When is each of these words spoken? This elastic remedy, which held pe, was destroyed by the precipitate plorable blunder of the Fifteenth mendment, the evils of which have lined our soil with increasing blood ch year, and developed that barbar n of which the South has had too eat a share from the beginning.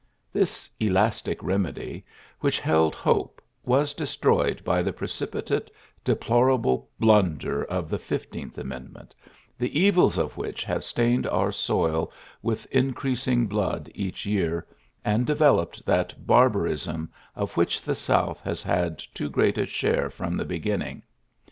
This 0.33 0.67
elastic 0.79 1.43
remedy, 1.43 2.03
which 2.39 2.59
held 2.59 2.97
pe, 3.03 3.21
was 3.63 3.93
destroyed 3.93 4.63
by 4.63 4.81
the 4.81 4.91
precipitate 4.91 5.69
plorable 6.03 6.87
blunder 6.99 7.63
of 7.65 7.87
the 7.87 7.99
Fifteenth 7.99 8.57
mendment, 8.57 9.13
the 9.59 9.79
evils 9.79 10.17
of 10.17 10.37
which 10.37 10.63
have 10.63 10.83
lined 10.97 11.27
our 11.27 11.51
soil 11.51 12.11
with 12.41 12.65
increasing 12.71 13.45
blood 13.45 13.91
ch 13.95 14.25
year, 14.25 14.65
and 15.05 15.27
developed 15.27 15.85
that 15.85 16.25
barbar 16.25 16.65
n 16.65 17.07
of 17.35 17.55
which 17.55 17.79
the 17.79 17.93
South 17.93 18.39
has 18.39 18.63
had 18.63 18.97
too 18.97 19.31
eat 19.39 19.59
a 19.59 19.67
share 19.67 20.09
from 20.09 20.35
the 20.35 20.45
beginning. 20.45 21.03